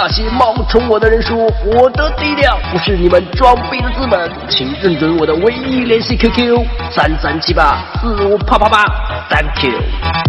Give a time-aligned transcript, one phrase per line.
[0.00, 8.84] 那些冒充我的人说，我的低调不是你们装逼的资本，请认准我的唯一联系 QQ：三三七八四五八八八
[9.28, 10.27] ，Thank you。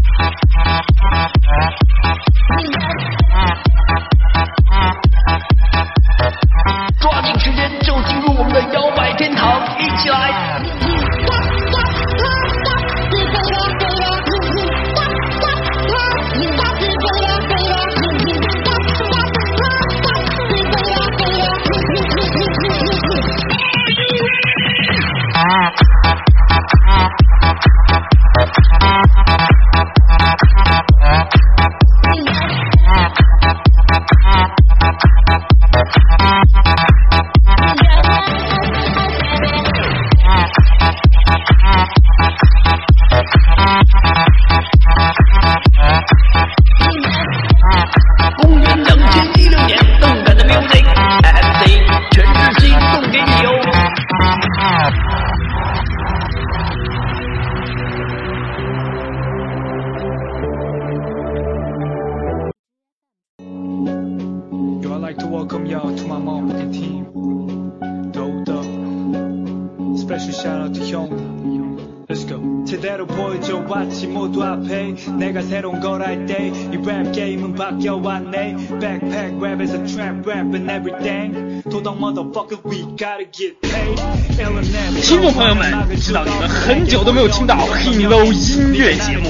[73.49, 79.41] 제대로 보여줘 왔지 모두 앞에 내가 새로운 걸 할 때 이 랩 게임은 바뀌어왔네 Backpack
[79.41, 83.97] rap에서 trap rap and everything 도덕 motherfucker we gotta get paid
[85.01, 89.29] 听众朋友们，知道你们很久都没有听到 Hit Low 音乐节目，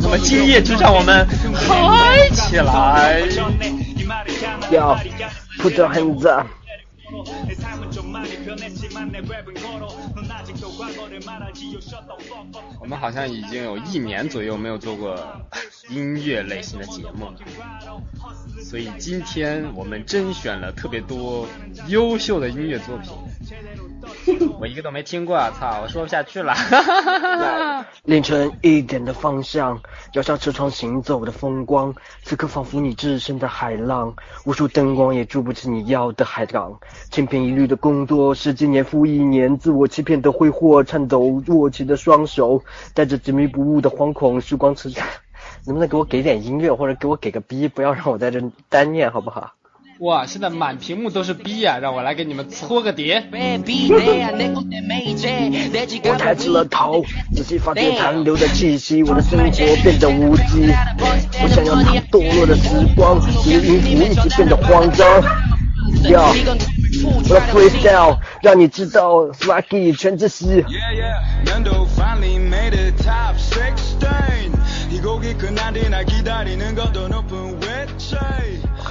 [0.00, 3.22] 那么今夜就让我们嗨起来！
[4.70, 4.96] Yo,
[5.60, 6.46] put your hands up.
[12.79, 15.17] 我们好像已经有一年左右没有做过
[15.89, 17.35] 音乐类型的节目了，
[18.63, 21.47] 所以今天我们甄选了特别多
[21.87, 23.11] 优秀的音乐作品。
[24.59, 25.49] 我一个都没听过啊！
[25.59, 26.53] 操，我说不下去了。
[28.03, 29.79] 凌晨一点的方向，
[30.13, 31.93] 摇下车窗行走的风光，
[32.23, 34.13] 此刻仿佛你置身在海浪，
[34.45, 36.77] 无数灯光也筑不起你要的海港。
[37.11, 42.61] 千篇一律的工作，十几年复一年，自我欺骗的挥霍，颤抖握起的双手，
[42.93, 44.89] 带着执迷不悟的惶恐，时光迟。
[45.65, 49.53] 能不能给我给点音乐，或者给我给个逼，不要让我在这单念，好不好？
[49.99, 51.77] 哇，现在满屏幕都是 B 啊！
[51.77, 53.21] 让我来给你们搓个碟。
[56.05, 57.03] 我抬起了头，
[57.35, 60.71] 仔细发现残留的气息，我的生活变得无机。
[61.41, 65.05] 我想要它堕落的时光，随着音符一直变得慌张。
[66.09, 66.29] 要
[67.03, 70.63] 我的 freestyle 让你知道 Swaggy 全知识。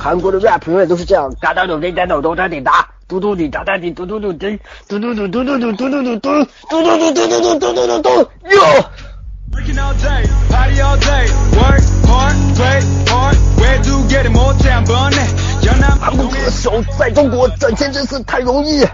[0.00, 8.10] 韩国的 rap 永远都是这样，哒哒哒哒哒哒哒哒哒哒，嘟嘟滴哒哒滴嘟嘟嘟滴，嘟嘟嘟嘟嘟嘟嘟嘟嘟嘟嘟嘟嘟嘟嘟
[8.48, 8.84] 哟。
[16.00, 18.84] 韩国歌手在中国赚钱真是太容易。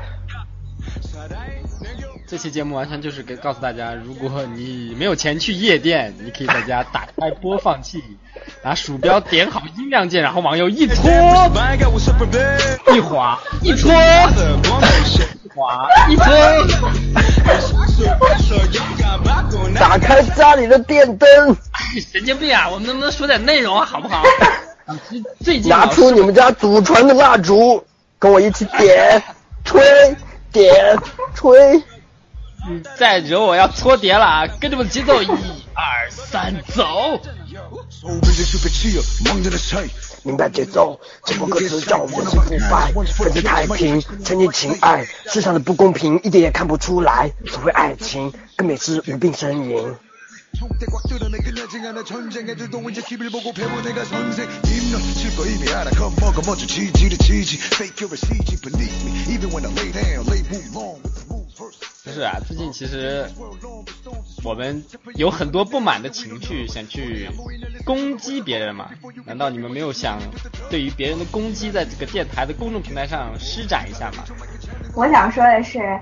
[2.26, 8.02] 这期节目完全就是给告诉大家，如果你没有钱去夜店，你可以在家打开播放器，
[8.62, 11.10] 拿鼠标点好音量键，然后往右一拖，
[12.94, 16.25] 一滑，一拖，一滑，一拖。
[19.78, 21.28] 打开家里的电灯，
[22.10, 22.70] 神经病啊！
[22.70, 24.22] 我们能不能说点内容啊，好不好？
[25.40, 27.84] 最近拿出你们家祖传的蜡烛，
[28.19, 29.22] 跟我一起点、
[29.62, 29.82] 吹、
[30.50, 30.96] 点、
[31.34, 31.82] 吹。
[32.66, 34.46] 你再惹我要搓碟了啊！
[34.58, 37.20] 跟着我的节奏，一二三，走！
[40.22, 42.40] 明白节奏，这首歌词叫我们是腐
[42.70, 47.31] 败，分着太平，沉溺情爱，世上的不公平一点也看不出来。
[47.46, 49.94] 所谓爱情，根本是无病呻吟。
[62.04, 63.24] 不是啊，最近其实
[64.44, 64.84] 我们
[65.14, 67.30] 有很多不满的情绪，想去
[67.86, 68.90] 攻击别人嘛？
[69.24, 70.18] 难道你们没有想
[70.68, 74.24] 对于别人的攻击，在这个电台的公众平台上施展一下吗？
[74.94, 75.98] 我想说的是，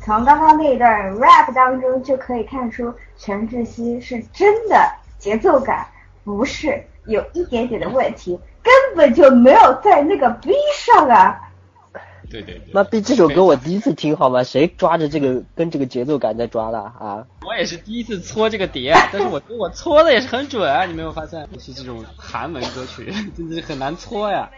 [0.00, 4.76] 从刚刚那一段 rap 当中就可以看出，陈志希是真的
[5.20, 5.86] 节奏感
[6.24, 11.40] 不是有一点点的问题，根本就没有在那个 B 上啊。
[12.30, 14.42] 对对对，妈逼，这首歌我第一次听好吗？
[14.42, 17.26] 谁抓着这个跟这个节奏感在抓的啊？
[17.46, 21.46] 我也是第一次搓这个碟， 但是我我搓的也是很准啊，你没有发现？
[21.58, 24.50] 是这种韩文歌曲， 真的是很难搓呀。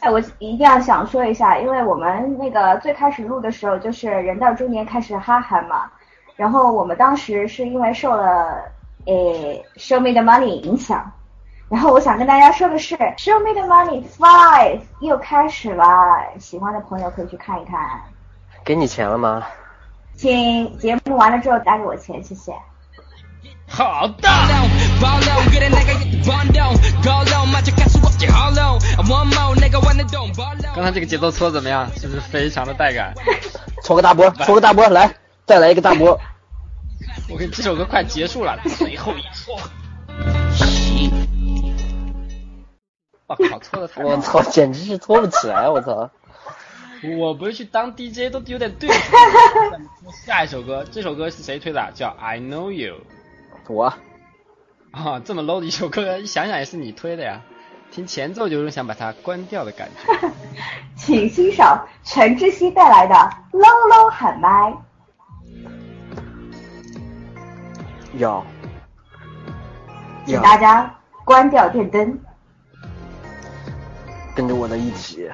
[0.00, 5.90] 哎，我一定要想说一下，因为我们那个最开始录的时候，就是人到中年开始哈韩嘛，
[6.36, 8.62] 然后我们当时是因为受了
[9.06, 11.12] 诶《Show Me the Money》影响，
[11.72, 15.84] 然后我想跟大家说的是，《Show Me the Money Five》又开始了，
[16.38, 17.80] 喜欢的朋友可以去看一看。
[18.62, 19.42] 给你钱了吗？
[20.14, 22.52] 请节目完了之后打给我钱，谢谢。
[23.66, 24.28] 好的。
[30.74, 31.88] 刚才这个节奏搓怎么样？
[31.96, 33.14] 是不是非常的带感？
[33.82, 35.10] 搓个大波，搓个大波，来，
[35.46, 36.20] 再来一个大波。
[37.32, 39.58] 我跟这首歌快结束了，最后一搓。
[43.38, 44.02] 我靠，搓的太……
[44.04, 45.68] 我操，简直是搓不起来！
[45.68, 46.10] 我操。
[47.18, 48.88] 我不是去当 DJ 都有点对。
[50.24, 51.90] 下一首歌，这首歌是谁推的？
[51.94, 52.98] 叫 I Know You。
[53.68, 53.92] 我。
[54.92, 57.40] 啊，这么 low 的一首歌，一想想也是你推的呀。
[57.90, 60.30] 听前奏就有种想把它关掉的感觉。
[60.96, 63.14] 请欣赏陈志希带来的
[63.50, 64.48] 《Low Low 喊麦》。
[68.16, 68.44] 有。
[70.24, 70.94] 请大家
[71.24, 72.18] 关掉电灯。
[74.34, 75.28] 跟着我的一起。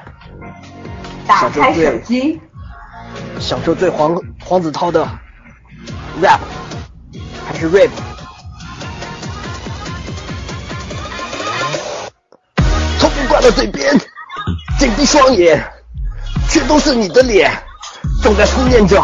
[1.27, 2.41] 打开手机。
[3.41, 5.03] 享受最黄黄子韬的
[6.21, 6.41] rap，
[7.47, 7.89] 还是 rap？
[12.99, 13.99] 从不挂到嘴边，
[14.79, 15.65] 紧闭双眼，
[16.51, 17.51] 却都是你的脸，
[18.23, 19.03] 总在思念着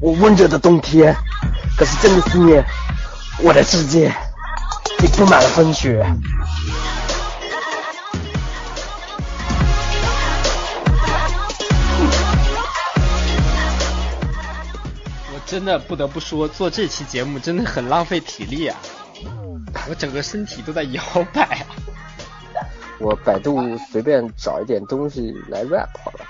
[0.00, 1.16] 我温热的冬天。
[1.78, 2.62] 可是真的思念，
[3.38, 4.12] 我的世界
[5.02, 6.04] 已布满了风雪。
[15.52, 18.80] 真的不得不说，做这期节目真的很浪费体力啊！
[19.86, 21.66] 我整个身体都在摇摆！
[22.98, 23.60] 我百度
[23.90, 26.24] 随便找一点东西来 rap 好了。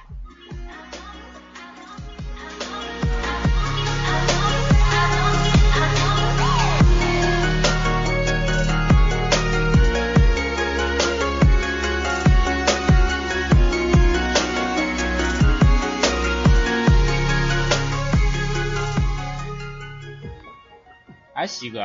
[21.52, 21.82] 哎，西哥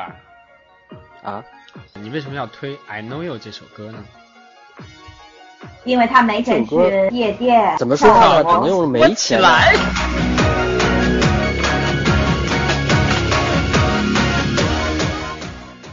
[1.24, 1.44] 啊，
[1.96, 4.00] 你为什么要推《I Know You》这首歌呢？
[5.84, 6.76] 因为他没钱去
[7.12, 9.76] 夜店，怎么说话只能用没钱来。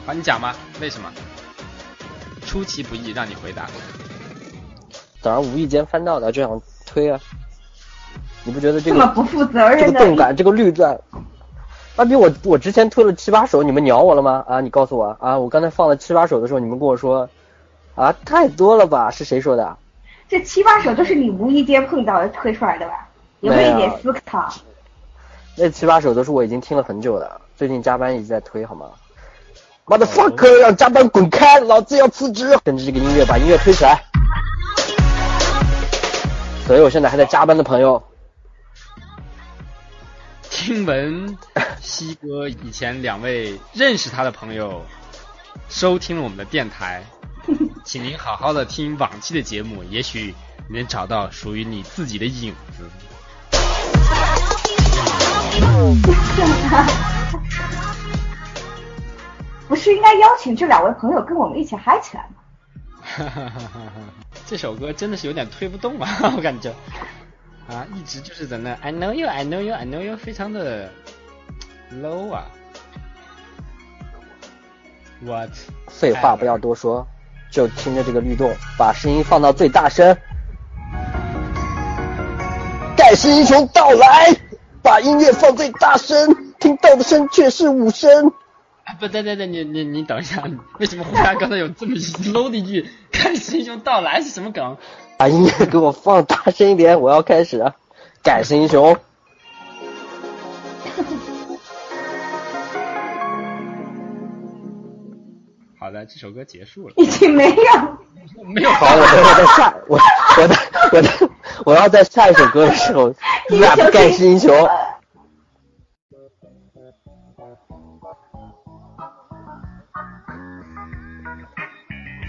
[0.07, 1.11] 好，你讲吧，为什么？
[2.47, 3.67] 出其不意，让你回答。
[5.21, 7.19] 早上无意间翻到的，就想推啊。
[8.45, 10.97] 你不觉得这个这么不负责任这个动感，这个绿钻？
[11.97, 14.45] 阿比，我我之前推了七八首，你们鸟我了吗？
[14.49, 15.39] 啊，你告诉我啊！
[15.39, 17.29] 我刚才放了七八首的时候，你们跟我说。
[17.95, 19.09] 啊，太多了吧？
[19.09, 19.77] 是谁说的？
[20.29, 23.09] 这七八首都是你无意间碰到的推出来的吧？
[23.39, 24.53] 有没有一点思考？
[25.57, 28.87] 那七八首都是我已经听了很久的，最近加班一直在推，好吗？
[29.85, 32.59] 妈的 fuck，让加班滚开，老子要辞职！
[32.65, 34.03] 跟着这个音乐，把音乐推起来。
[36.67, 38.03] 所以我现在还在加班的朋友，
[40.65, 41.37] 听闻
[41.83, 44.83] 西哥以前两位认识他的朋友
[45.69, 47.05] 收听了我们的电台。
[47.85, 50.35] 请您好好的听往期的节目，也许
[50.71, 52.89] 能找到属于你自己的影子。
[59.69, 62.31] 不是应该邀请这两位朋友跟我们一起嗨起来吗？
[63.03, 63.61] 哈哈哈！
[64.47, 66.75] 这首歌真的是有点推不动啊，我感觉
[67.69, 70.91] 啊，一直就是在那 I know you, I know you, I know you，非常的
[71.93, 72.47] low 啊。
[75.25, 75.51] What？
[75.89, 77.07] 废话不要多说。
[77.51, 80.17] 就听着这个律动，把声音放到最大声。
[82.97, 84.35] 盖世英雄到来，
[84.83, 88.33] 把音乐放最大声，听到的声却是五声。
[88.99, 90.43] 不对对对，你你你等一下，
[90.81, 94.77] 为什么忽然刚才有这么 low 的一句“盖世英雄到来”是什么梗？
[95.17, 97.73] 把音乐给我放大声一点，我要开始。
[98.23, 98.97] 盖世英雄。
[105.79, 106.95] 好的，这首歌结束了。
[106.97, 108.71] 已经没有， 没有。
[108.71, 109.99] 好，我我在下我
[110.39, 110.57] 我的
[110.93, 111.31] 我的
[111.67, 113.11] 我要在下一首歌的时候，
[113.51, 114.53] rap 盖世英雄。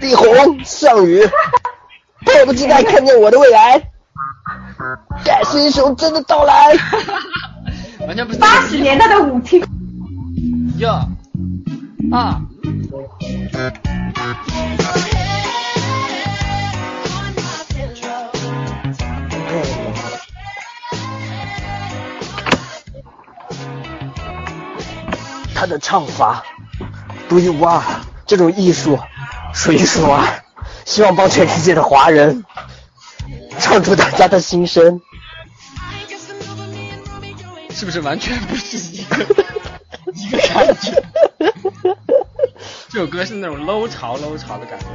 [0.00, 1.26] 力宏，项羽，
[2.26, 3.80] 迫不及待看见我的未来。
[5.24, 6.76] 盖世英雄真的到来。
[8.06, 9.64] 完全不是八十年代的舞厅，
[10.76, 11.08] 哟
[12.12, 12.40] 啊！
[25.54, 26.44] 他的唱法
[27.28, 27.82] 独一无二，
[28.26, 28.98] 这种艺术
[29.54, 30.22] 数一数二，
[30.86, 32.42] 希望帮全世界的华人
[33.58, 35.00] 唱出大家的心声。
[37.70, 39.16] 是不是完全不是一个
[40.14, 40.94] 一个感觉？
[42.88, 44.86] 这首歌是那种 low 潮 low 潮的感觉。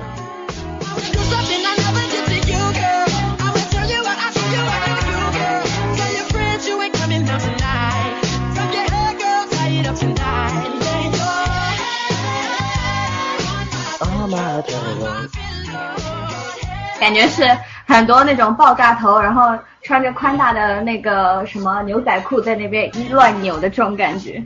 [17.01, 17.43] 感觉是
[17.87, 24.39] 很多那种爆炸头，然后穿着宽大的那个什么牛仔裤在那边一乱扭的这种感觉。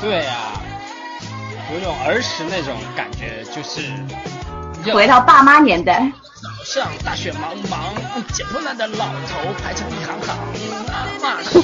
[0.00, 0.32] 对呀、
[1.74, 3.82] 有种儿时那种感觉，就是
[4.90, 6.10] 回到爸妈年代，
[6.42, 7.76] 早上大雪茫茫，
[8.32, 10.34] 捡破烂的老头排成一行行，
[10.90, 11.60] 妈妈是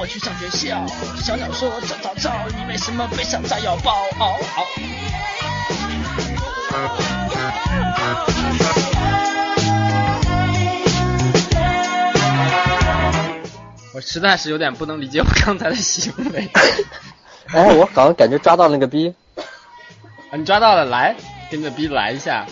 [0.00, 0.86] 我去上学校。
[1.18, 3.92] 小鸟说早早早，你为什么背上炸药包？
[4.18, 4.64] 哦哦
[13.92, 16.50] 我实在是有点不能理解我刚才的行为。
[17.48, 19.14] 哎， 我好像感觉抓到那个逼。
[20.30, 21.14] 啊，你抓到了，来，
[21.50, 22.46] 跟着逼来一下。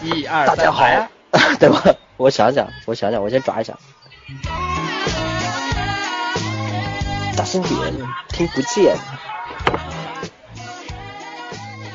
[0.00, 0.86] 一二三，大家好
[1.58, 1.82] 对吧？
[2.16, 3.76] 我想想，我想想，我先抓一下。
[7.36, 7.92] 大声点，
[8.28, 8.96] 听不见。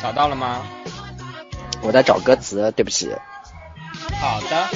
[0.02, 0.62] 找到了吗？
[1.82, 3.10] 我在找歌词，对不起。
[4.20, 4.68] 好的。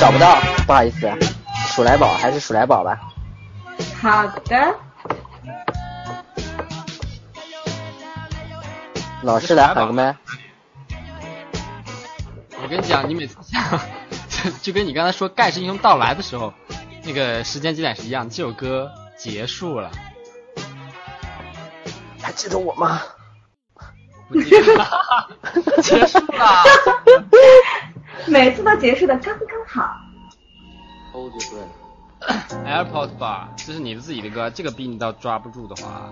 [0.00, 1.10] 找不到，不好意思。
[1.74, 2.98] 鼠来宝还是鼠来宝吧。
[4.00, 4.74] 好的，
[9.22, 10.16] 老师来喊个麦。
[12.62, 13.80] 我跟你讲，你每次像，
[14.28, 16.52] 就就跟你刚才说《盖世英雄到来》的时候，
[17.04, 19.90] 那个时间节点是一样，这首歌结束了。
[22.20, 23.00] 还记得我吗？
[24.28, 24.86] 不记得
[25.82, 26.62] 结束了。
[28.26, 29.96] 每次都结束的刚刚好。
[32.66, 36.10] AirPod 吧，这是你的自己的歌，这个逼你倒抓不住的话，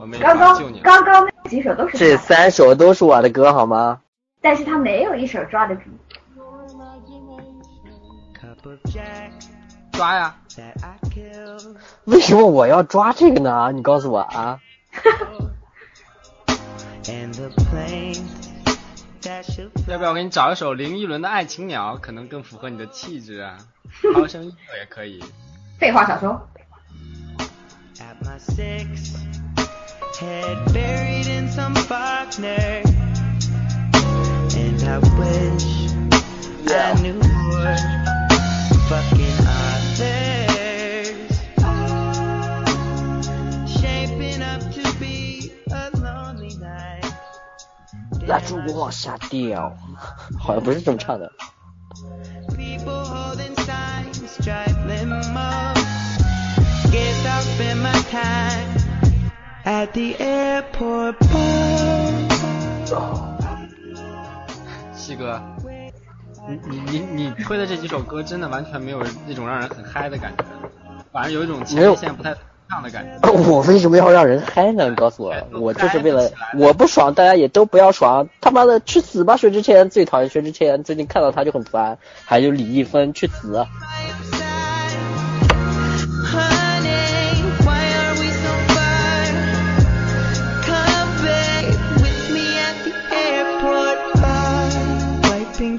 [0.00, 0.80] 我没刚法救你。
[0.80, 4.00] 刚刚刚那几首都是这，三首都是我的歌，好吗？
[4.40, 5.82] 但是他没有一首抓得住。
[9.92, 10.36] 抓呀！
[12.04, 13.70] 为什么我要抓这个呢？
[13.72, 14.60] 你告诉我啊！
[19.86, 23.56] 要不要我给你找一首林依轮的《爱情鸟》，可能更符合你的气质啊？
[24.13, 25.23] 涛声依旧也可以。
[25.79, 26.47] 废话少说，
[27.97, 29.15] At my six,
[30.19, 32.83] head buried in some Faulkner.
[34.53, 35.65] And I wish
[36.67, 37.77] I knew more
[38.87, 41.15] fucking others.
[43.67, 47.05] Shaping up to be a lonely night.
[48.27, 49.75] 蜡烛我往下掉，
[50.39, 51.31] 好像不是这么唱的。
[58.16, 58.80] Time
[59.64, 62.06] at the airport bar.
[64.94, 65.40] 西哥，
[66.48, 67.06] 你你你
[67.36, 70.44] 你推的这几首歌真的完全没有那种让人很嗨的感觉，
[71.12, 72.34] 反而有一种前列腺不太
[72.70, 73.30] 畅的感觉。
[73.30, 74.88] 我为什么要让人嗨呢？
[74.88, 78.28] 你告诉我，我就是为了我不爽，大家也都不要爽。
[78.40, 79.36] 他妈的，去死吧！
[79.36, 81.98] 薛之谦最讨厌薛之谦，最近看到他就很烦。
[82.24, 83.66] 还有李易峰，去死！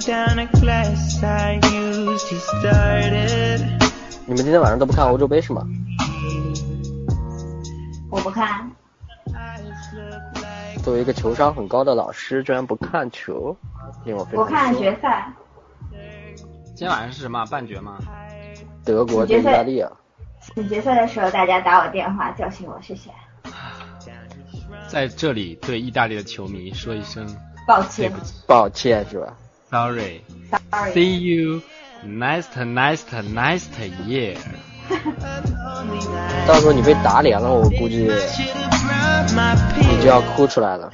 [0.08, 3.60] Down a glass I used, he started.
[4.26, 5.68] 你们今天晚上都不看欧洲杯是吗？
[8.10, 8.72] 我不看。
[10.82, 13.54] 作为一个球商很高的老师，居然不看球，
[14.06, 15.28] 令我非常我看决赛，
[16.68, 17.98] 今天晚上是什么半决吗？
[18.86, 19.92] 德国对意大利啊，
[20.56, 23.12] 你决赛的时候大家打我电话叫醒我，谢谢，
[24.88, 27.28] 在这里对意大利的球迷说一声
[27.68, 29.34] 抱歉对不起抱歉是吧？
[29.70, 30.22] sorry.
[30.94, 31.62] See you
[32.06, 33.72] next next next
[34.06, 34.38] year.
[36.48, 38.10] 到时候你被打脸了我估计
[39.80, 40.92] 你就要哭出来了。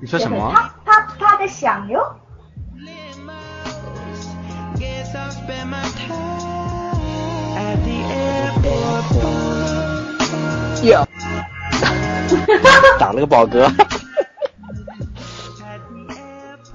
[0.00, 0.50] 你说什么？
[0.52, 2.00] 啪啪啪的响哟。
[10.82, 11.04] yeah
[12.98, 13.70] 打了个饱嗝。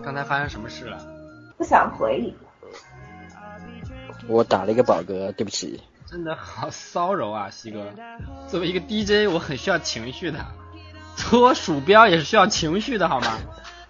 [0.03, 0.97] 刚才发生什么事了？
[1.61, 2.33] 不想回忆。
[4.27, 5.79] 我打了一个饱嗝，对不起。
[6.09, 7.85] 真的好骚扰啊，西哥。
[8.47, 10.39] 作为一个 DJ，我很需要情绪的，
[11.15, 13.37] 搓鼠标也是需要情绪的，好吗？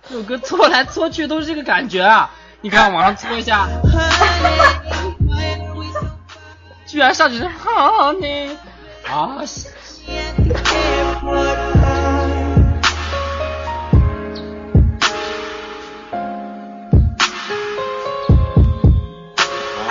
[0.10, 2.30] 这首歌搓来搓去都是这个感觉啊！
[2.60, 3.70] 你看往上搓一下，
[6.86, 8.54] 居然上去是 honey
[9.08, 9.42] 啊！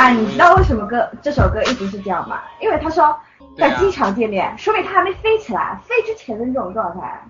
[0.01, 2.41] 啊，你知道为什么歌这首歌一直是这样吗？
[2.59, 3.15] 因为他说
[3.59, 7.23] 在机场见面，说明他还没飞起来，飞之前的那种状态。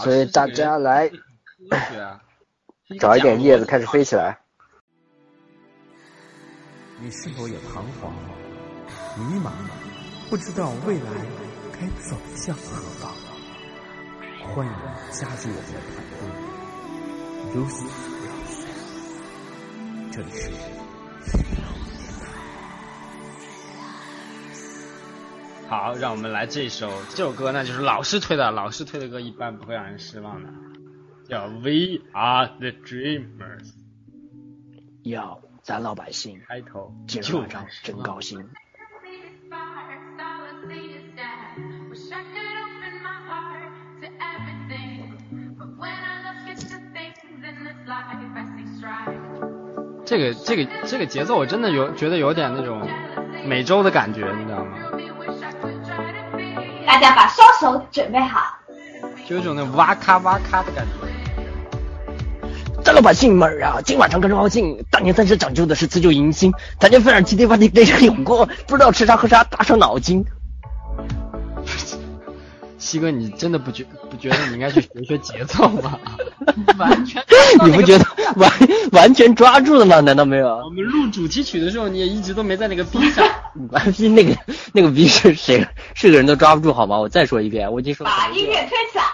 [0.00, 1.10] 所以大家来
[1.70, 2.20] 啊，
[3.00, 4.38] 找一点叶子开始飞起来。
[7.00, 8.12] 你是否也彷徨、
[9.16, 9.50] 迷茫，
[10.30, 11.10] 不知道未来
[11.72, 13.10] 该走向何方？
[14.54, 14.72] 欢迎
[15.10, 17.88] 加入我们的团队，Lucy
[25.68, 30.48] 好，让我们来这首这首歌那，就是老师推的，老师推的歌一般不会让人失望的，
[31.28, 33.60] 叫《We Are the Dreamers》，
[35.02, 38.48] 要咱老百姓开头今晚上真高兴。
[50.08, 52.80] 这个这个这个节奏，我真的有觉得有点那种
[53.44, 54.70] 美洲的感觉，你知道吗
[56.86, 58.40] 大家把双手准备好，
[59.26, 60.92] 就有一种那哇咔哇咔的感觉。
[62.82, 64.82] 大老百姓们儿啊，今晚上真高兴。
[64.90, 70.24] 大年三十讲究的是辞旧迎新，大年份上七天八天这上有过，不知道吃啥喝啥，打伤脑筋。
[72.88, 75.98] 西哥，你真的不觉不觉得你应该去学学节奏吗？
[76.78, 77.22] 完全
[77.66, 78.04] 你不觉得
[78.36, 78.50] 完
[78.92, 80.00] 完全抓住了吗？
[80.00, 80.70] 难道没有我？
[80.70, 83.26] 们录主题曲的时候，你也一直都没在那个 B 上。
[83.70, 84.34] 完逼那个
[84.72, 85.66] 那个逼是谁？
[85.94, 86.98] 是个人都抓不住好吗？
[86.98, 89.04] 我再说一遍，我已经说了把音乐推起来。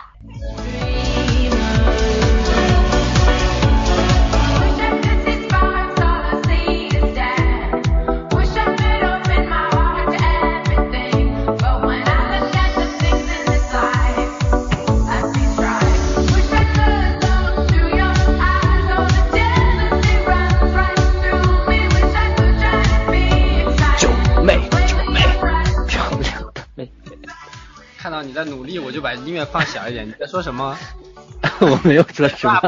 [28.34, 30.06] 在努力，我就把音乐放小一点。
[30.06, 30.76] 你在说什么
[31.60, 32.60] 我没有说什么。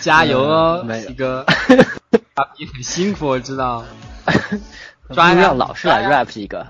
[0.00, 1.44] 加油哦，没有西哥，
[2.34, 3.84] 阿比很辛苦，我知道。
[5.08, 6.66] 不抓呀让老师来 rap 一个，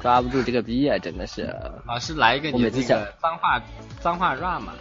[0.00, 1.54] 抓不住这个逼啊，真的是。
[1.86, 3.62] 老师来一个你的那我每次想个脏话
[4.00, 4.72] 脏话 rap 嘛。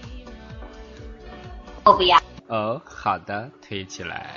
[1.85, 2.21] 我不要。
[2.47, 4.35] 哦，好的，推起来。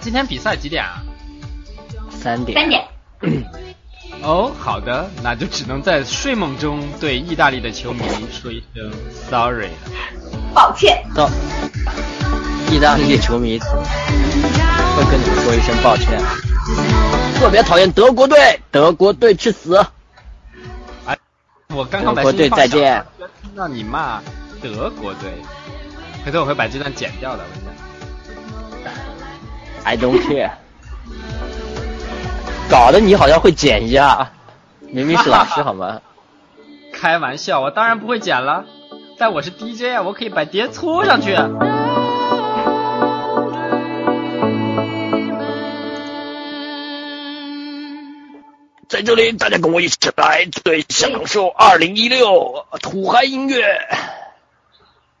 [0.00, 1.02] 今天比赛几点啊？
[2.10, 2.58] 三点。
[2.58, 2.84] 三点。
[4.22, 8.90] 哦，好的，那就只能在睡梦中对意大利的球迷说一声
[9.28, 9.72] sorry 了。
[10.54, 11.04] 抱歉。
[11.14, 11.28] 到
[12.70, 16.20] 意大利球迷会跟你们说一声抱歉。
[17.36, 19.76] 特别讨厌德国队，德国队去死！
[21.06, 21.16] 哎，
[21.68, 24.20] 我刚刚把德国队再见了居然听到你骂
[24.62, 25.30] 德国队，
[26.24, 27.79] 回头我会把这段剪掉的，我跟你讲。
[29.84, 30.50] I don't care。
[32.70, 34.30] 搞得你好像会剪一下，
[34.80, 36.00] 明明是老师好吗？
[36.92, 38.64] 开玩笑，我当然不会剪了。
[39.18, 41.34] 但我是 DJ 啊，我可以把碟搓上去。
[48.88, 53.64] 在这里，大家跟我一起来最享受二零一六土嗨音乐。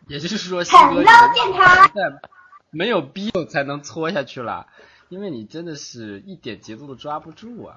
[0.08, 2.02] 也就是说，西哥 Hello 电台在
[2.70, 4.66] 没有逼我才能搓下去了，
[5.08, 7.76] 因为你真的是一点节奏都抓不住啊。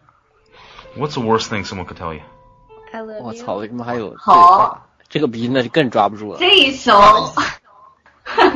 [0.97, 2.21] What's the worst thing someone could tell you?
[3.21, 4.87] 我操，为什么还有对好话？
[5.09, 6.39] 这个逼那就更抓不住了。
[6.39, 6.93] 这一首，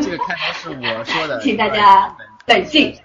[0.02, 2.96] 这个开头是我说的，请大家冷静。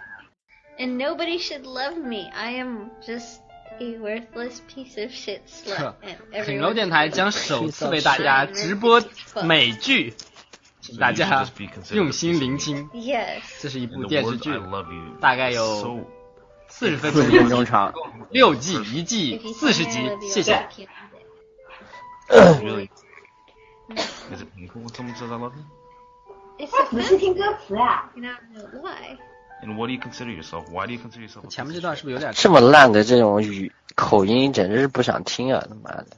[0.79, 2.31] And nobody should love me.
[2.35, 3.39] I am just
[3.79, 5.95] a worthless piece of shit slut.
[6.33, 9.03] Everyone 楼电台将首次为大家直播
[9.43, 10.15] 美剧，
[10.83, 11.49] 请大家
[11.93, 12.91] 用心聆听。
[12.91, 13.41] Yes.
[13.61, 14.51] 这是一部电视剧
[15.21, 16.05] 大概有
[16.69, 17.95] 四十分四十分钟长，
[18.31, 20.67] 六季，一季四十集谢谢。
[26.91, 28.11] 仔细听歌词啊
[28.83, 29.17] why?
[29.63, 30.65] And what do you consider yourself?
[30.73, 31.47] Why do you consider yourself?
[31.49, 35.65] 前面这段是不是有点这么烂的这种语口音，简直是不想听啊！
[35.69, 36.09] 他妈的，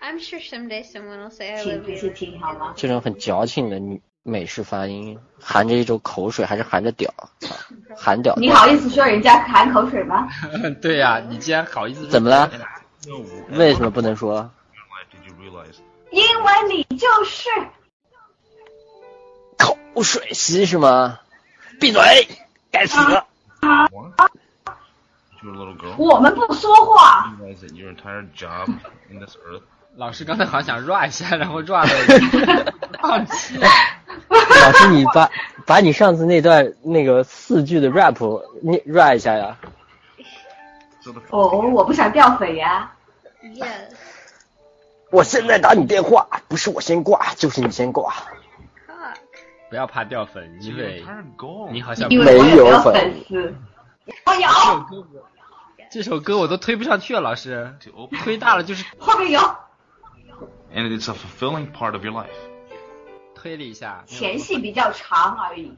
[0.00, 2.38] I'm sure someday someone will say I'm busy.
[2.40, 2.72] 好吗？
[2.76, 7.12] 这种很矫情的美式发音，含着一种口水，还是含着屌。
[7.96, 8.34] 含屌。
[8.36, 10.28] 你好意思说人家含口水吗？
[10.80, 12.06] 对呀，你既然好意思。
[12.08, 12.50] 怎么了？
[13.50, 14.48] 为什么不能说？
[16.10, 17.48] 因为你就是。
[19.58, 21.18] 口水吸是吗？
[21.80, 22.00] 闭嘴。
[22.70, 22.96] 该死。
[25.98, 27.34] 我们不说话。
[29.98, 33.58] 老师刚才好像想 rap 一下，然后 rap 了放弃。
[34.30, 35.28] 老师，你把
[35.66, 38.16] 把你上次那段那个四句的 rap
[38.62, 39.58] 你 rap 一下呀
[41.30, 42.92] 哦，我不想掉粉呀。
[43.42, 43.66] Yes.
[45.10, 48.14] 我现在打你电话，不是我先挂，就是你先挂。
[49.68, 51.04] 不要怕掉粉，因为
[51.72, 52.14] 你好像没
[52.54, 53.52] 有粉粉丝。
[54.26, 55.28] 我有，首歌我
[55.90, 57.74] 这首歌我都推不上去了，老师
[58.22, 59.40] 推大了就是后面有
[60.72, 62.28] and it's a fulfilling part of your life.
[63.34, 65.72] 推理一下，前戏比较长而已。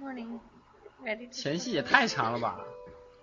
[0.00, 0.38] Morning.
[1.04, 2.58] Ready 前戏也太长了吧，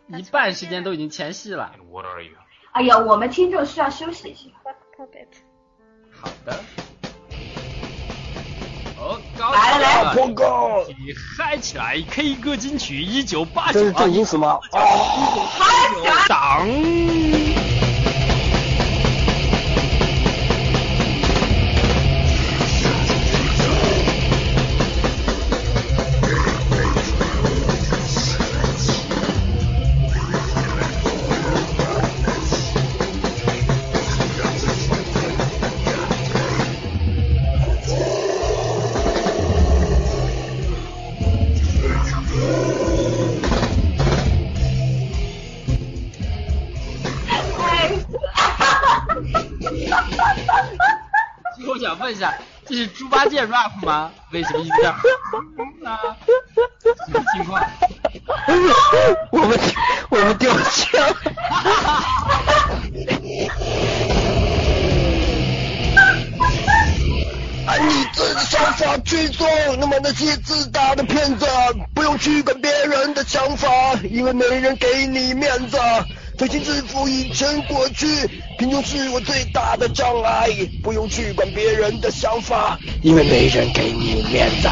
[0.08, 1.72] 一半时间都已经前戏了。
[1.78, 2.32] And what are you?
[2.72, 4.50] 哎呀，我们听众需要休息一下。
[6.12, 6.60] 好的。
[8.98, 14.60] 哦，高来来来潮了报告，你嗨起来！K 歌金曲一九八九这是正经死吗？
[14.74, 16.68] 哦，党。
[16.68, 17.49] 其
[53.46, 54.12] rap 吗？
[54.32, 54.90] 为什么一直在
[55.90, 56.16] 啊？
[57.08, 57.62] 什么情况？
[59.32, 59.60] 我们
[60.10, 61.00] 我们掉枪。
[67.68, 69.48] 按 你自己的想法去做，
[69.80, 71.46] 那么那些自大的骗子，
[71.94, 73.68] 不用去管别人的想法，
[74.10, 75.78] 因为没人给你面子。
[76.40, 78.08] 推心置腹已成过去，
[78.58, 80.48] 贫穷是我最大的障碍，
[80.82, 84.70] 不用去管别人的想法，因为没人给你面子。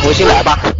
[0.00, 0.56] 重新来吧。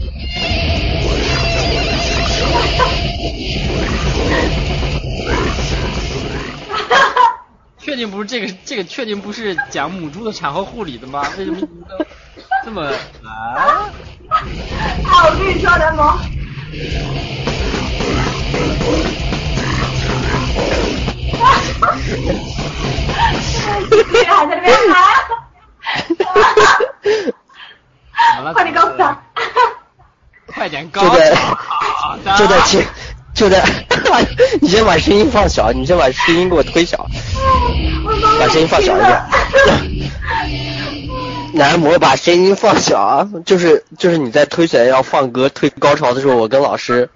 [7.80, 8.54] 确定不是这个？
[8.64, 11.26] 这个确定不是讲母猪的产后护理的吗？
[11.36, 11.58] 为什么
[12.64, 12.82] 这么
[13.24, 13.90] 啊？
[14.28, 16.16] 啊，我跟你说，人萌，
[16.70, 17.47] 你
[24.26, 24.94] 还在那边喊，
[28.36, 28.54] 怎么了？
[28.54, 29.18] 快点告诉他，
[30.46, 32.86] 快点高就在好的就在前
[33.34, 33.64] 就在，
[34.60, 37.06] 你先把声音放小，你先把声音给我推小，
[38.38, 39.22] 把声音放小一点。
[41.54, 47.08] 男模把声音放小啊，就是就是你在推起来要放歌推高潮的时候，我跟老师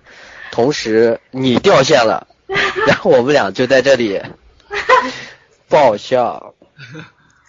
[0.52, 2.28] 同时你掉线了，
[2.86, 4.22] 然后我们俩就在这里
[5.68, 6.54] 爆笑，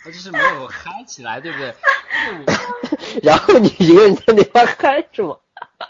[0.05, 1.75] 我就是没有嗨起来，对不对？
[3.21, 5.35] 然后你一个人在那边嗨是吗？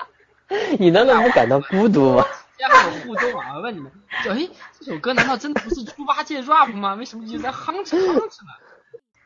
[0.79, 2.25] 你难道不感到孤独吗？
[2.57, 3.53] 天还有互动啊！
[3.55, 3.91] 我问你们，
[4.23, 4.49] 就哎，
[4.79, 6.95] 这首歌难道真的不是猪八戒 rap 吗？
[6.95, 8.51] 为什么一直在哼哧哼哧呢？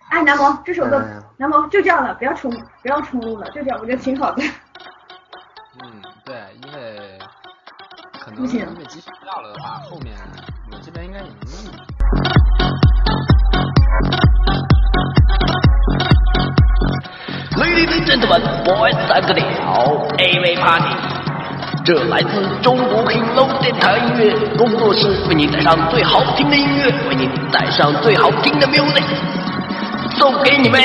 [0.10, 4.44] 哎，南萌，这首歌哎，南萌就这样了，不要重不要重录了，就这样，我觉得挺好的。
[5.84, 7.20] 嗯，对，因为
[8.28, 10.14] 可能因为即使掉了的话，后面
[10.70, 11.72] 我这边应该也能录。
[17.56, 20.94] Ladies and gentlemen, boys and girls, AV Party，
[21.86, 29.06] 这来自中国 King Low 电台音乐工作室，为你带上最好听的音乐，为你带上最好听的 music，
[30.18, 30.82] 送给你们。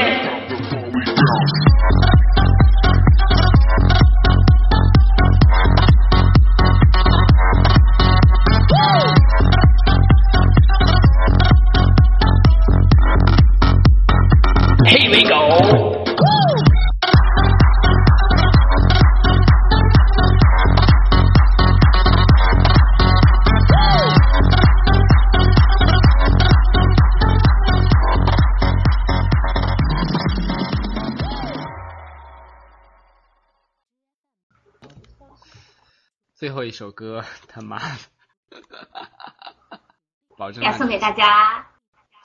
[36.52, 38.58] 后一首歌， 他妈的，
[40.38, 41.66] 保证要送给大家。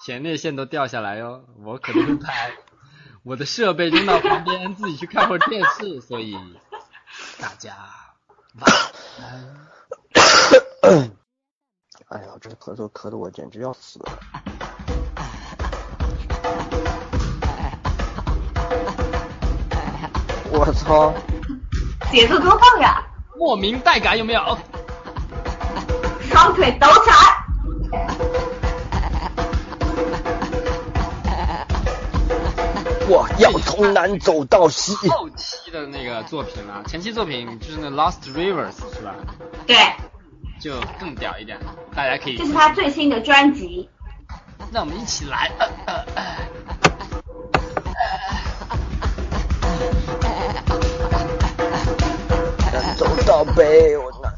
[0.05, 1.43] 前列腺都掉下来哟！
[1.63, 2.53] 我可不会拍，
[3.23, 6.37] 我的设备扔到旁边，自己去看会儿电视，所以
[7.39, 7.75] 大家
[8.59, 8.71] 晚
[9.19, 9.67] 安。
[12.09, 14.19] 哎呀，这咳嗽咳的我简直要死了。
[20.49, 21.13] 我操！
[22.11, 23.05] 节奏多棒呀！
[23.37, 24.57] 莫名带感有没有？
[26.29, 27.15] 双腿抖起来。
[33.09, 34.93] 我要从南走到西。
[35.07, 39.15] 后期的那个作品啊，前期作品就是那 Lost Rivers 是吧？
[39.65, 39.77] 对，
[40.59, 41.57] 就更屌一点，
[41.95, 43.87] 大家可以这是他最新的专辑。
[44.71, 45.51] 那我们一起来。
[45.59, 46.37] 呃呃呃
[53.37, 54.33] 南走到北，我南。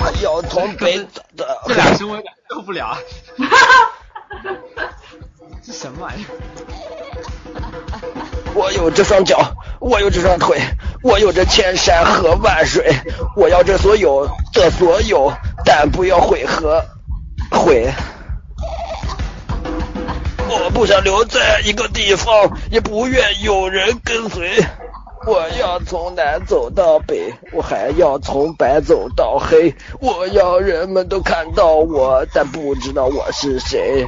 [0.00, 2.96] 我要从北走到这俩声我有点受不了。
[5.62, 6.28] 这什么玩意儿？
[8.54, 10.60] 我有这双脚，我有这双腿，
[11.02, 12.94] 我有这千山和万水，
[13.36, 15.32] 我要这所有的所有，
[15.64, 16.84] 但不要悔和
[17.50, 17.92] 悔。
[20.50, 24.64] 我不想留在一个地方，也不愿有人跟随。
[25.26, 29.74] 我要从南走到北，我还要从白走到黑。
[30.00, 34.06] 我要人们都看到我，但不知道我是谁。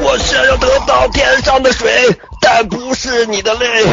[0.00, 1.90] 我想要得到天上的水，
[2.40, 3.84] 但不是你的泪。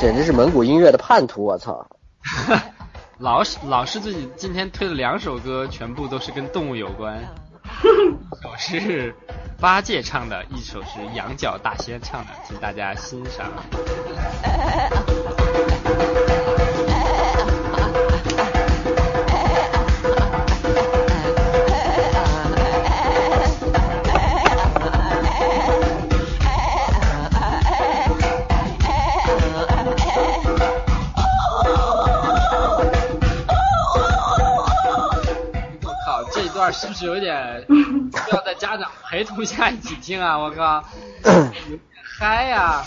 [0.00, 1.44] 简直是蒙古音乐的叛徒！
[1.44, 1.86] 我操！
[3.20, 7.22] 老是老师自己今天推了两首歌，全部都是跟动物有关，
[7.84, 9.14] 一首是
[9.60, 13.46] 八戒唱的，一首是羊角大仙唱的，请大家欣赏。
[36.60, 40.36] 段是不是有点 需要在家长陪同下一起听啊？
[40.38, 40.84] 我靠，
[41.24, 41.80] 有点
[42.18, 42.84] 嗨呀、啊！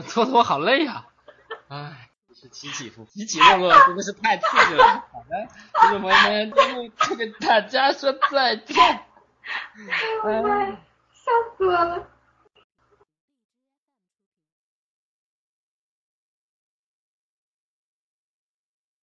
[0.00, 1.04] 搓搓好累呀、
[1.68, 2.08] 唉。
[2.34, 4.84] 是起起伏，起起落落，真的是太刺激了。
[5.12, 5.46] 好的，
[5.80, 8.74] 听众朋友们，节目就跟大家说再见。
[8.82, 9.02] 哎
[9.86, 10.76] 呀，我的妈呀，
[11.12, 12.08] 笑死我了。